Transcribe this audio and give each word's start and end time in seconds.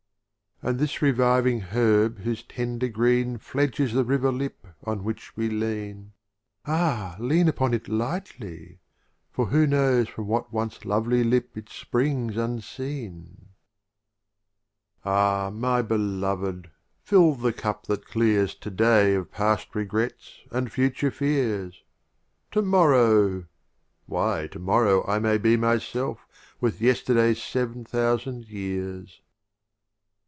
XX. 0.63 0.69
And 0.69 0.77
this 0.77 1.01
reviving 1.01 1.59
Herb 1.61 2.19
whose 2.19 2.43
ten 2.43 2.77
der 2.77 2.89
Green 2.89 3.39
Fledges 3.39 3.93
the 3.93 4.03
River 4.03 4.31
Lip 4.31 4.67
on 4.83 5.03
which 5.03 5.35
we 5.35 5.49
lean— 5.49 6.13
Ah, 6.67 7.15
lean 7.17 7.47
upon 7.47 7.73
it 7.73 7.87
lightly! 7.87 8.77
for 9.31 9.47
who 9.47 9.65
knows 9.65 10.07
From 10.07 10.27
what 10.27 10.53
once 10.53 10.85
lovely 10.85 11.23
Lip 11.23 11.57
it 11.57 11.67
springs 11.69 12.37
unseen! 12.37 13.47
XXI. 13.47 13.49
Rute'iyat 13.55 15.01
Ah, 15.05 15.49
my 15.51 15.81
Beloved, 15.81 16.69
fill 17.01 17.33
the 17.33 17.51
Cup 17.53 17.87
that 17.87 18.03
of 18.03 18.15
Omar 18.15 18.27
9 18.27 18.35
/ 18.35 18.35
r 18.35 18.35
Khayyam 18.35 18.35
clears 18.35 18.53
To 18.53 18.69
day 18.69 19.15
of 19.15 19.31
past 19.31 19.73
Regrets 19.73 20.41
and 20.51 20.71
future 20.71 21.09
Fears: 21.09 21.81
To 22.51 22.61
morrow!— 22.61 23.45
Why, 24.05 24.45
To 24.51 24.59
morrow 24.59 25.03
I 25.07 25.17
may 25.17 25.39
be 25.39 25.57
Myself 25.57 26.27
with 26.61 26.79
Yesterday's 26.81 27.41
Sev'n 27.41 27.81
thou 27.85 28.17
sand 28.17 28.47
Years. 28.49 29.21